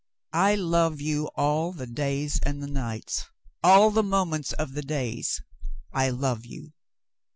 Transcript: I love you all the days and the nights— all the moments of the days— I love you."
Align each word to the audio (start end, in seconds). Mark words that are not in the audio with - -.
I 0.33 0.55
love 0.55 0.99
you 0.99 1.27
all 1.35 1.73
the 1.73 1.85
days 1.85 2.39
and 2.39 2.63
the 2.63 2.67
nights— 2.67 3.25
all 3.63 3.91
the 3.91 4.01
moments 4.01 4.51
of 4.53 4.73
the 4.73 4.81
days— 4.81 5.43
I 5.93 6.09
love 6.09 6.43
you." 6.43 6.73